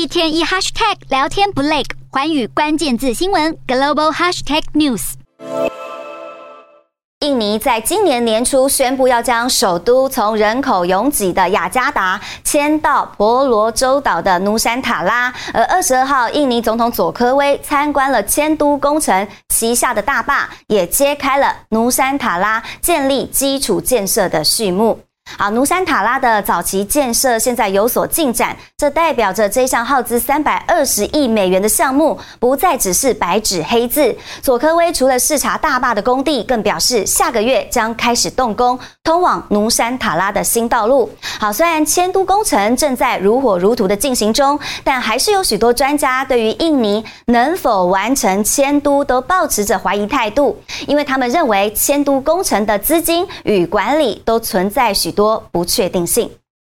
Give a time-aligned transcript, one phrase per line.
[0.00, 5.12] 一天一 hashtag 聊天不累，环宇关键字新闻 global hashtag news。
[7.20, 24.98] 印尼在今年年初宣布要将首都从人口拥挤的雅加达迁到婆罗洲岛的努山塔拉，而二十二号，印尼总统佐科威参观了迁都工程旗下的大坝，也揭开了努山塔拉建立基础建设的序幕。
[25.38, 34.14] 好，努山塔拉的早期建设现在有所进展，这代表着这项耗资三百二十亿美元的项目不再只是白纸黑字。
[34.42, 38.78] 佐科威除了视察大坝的工地，更表示下个月将开始动工
[39.10, 41.10] 通往努山塔拉的新道路。
[41.40, 56.30] 好，虽然迁都工程正在如火如荼的进行中，但还是有许多专家对于印尼能否完成迁都都抱持着怀疑态度，因为他们认为迁都工程的资金与管理都存在许多不确定性。